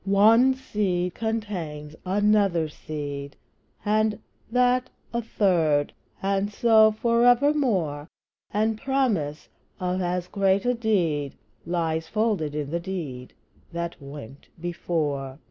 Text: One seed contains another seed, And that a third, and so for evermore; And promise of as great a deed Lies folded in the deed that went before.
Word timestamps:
One 0.03 0.55
seed 0.55 1.13
contains 1.13 1.95
another 2.07 2.67
seed, 2.69 3.35
And 3.85 4.17
that 4.49 4.89
a 5.13 5.21
third, 5.21 5.93
and 6.23 6.51
so 6.51 6.89
for 6.91 7.23
evermore; 7.23 8.07
And 8.49 8.79
promise 8.81 9.47
of 9.79 10.01
as 10.01 10.25
great 10.27 10.65
a 10.65 10.73
deed 10.73 11.35
Lies 11.67 12.07
folded 12.07 12.55
in 12.55 12.71
the 12.71 12.79
deed 12.79 13.33
that 13.73 13.95
went 14.01 14.47
before. 14.59 15.37